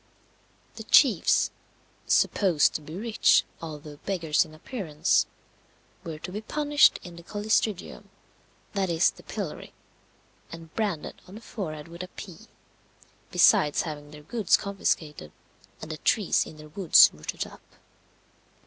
[0.77, 1.51] The chiefs,
[2.07, 5.27] "supposed to be rich, although beggars in appearance,"
[6.03, 8.09] were to be punished in the collistrigium
[8.73, 9.73] that is, the pillory
[10.51, 12.47] and branded on the forehead with a P,
[13.29, 15.31] besides having their goods confiscated,
[15.83, 17.61] and the trees in their woods rooted up.